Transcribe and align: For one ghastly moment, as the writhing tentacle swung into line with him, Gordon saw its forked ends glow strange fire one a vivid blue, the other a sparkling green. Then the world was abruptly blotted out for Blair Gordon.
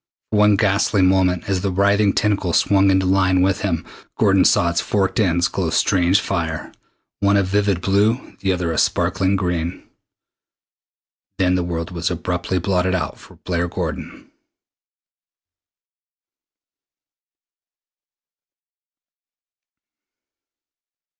For 0.31 0.37
one 0.37 0.55
ghastly 0.55 1.03
moment, 1.03 1.43
as 1.47 1.61
the 1.61 1.69
writhing 1.71 2.13
tentacle 2.13 2.53
swung 2.53 2.89
into 2.89 3.05
line 3.05 3.43
with 3.43 3.61
him, 3.61 3.85
Gordon 4.17 4.45
saw 4.45 4.71
its 4.71 4.81
forked 4.81 5.19
ends 5.19 5.47
glow 5.47 5.69
strange 5.69 6.19
fire 6.19 6.71
one 7.19 7.37
a 7.37 7.43
vivid 7.43 7.81
blue, 7.81 8.35
the 8.39 8.51
other 8.51 8.71
a 8.71 8.79
sparkling 8.79 9.35
green. 9.35 9.83
Then 11.37 11.53
the 11.53 11.61
world 11.61 11.91
was 11.91 12.09
abruptly 12.09 12.57
blotted 12.57 12.95
out 12.95 13.19
for 13.19 13.35
Blair 13.45 13.67
Gordon. 13.67 14.31